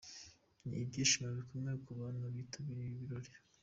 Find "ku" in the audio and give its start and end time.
1.85-1.91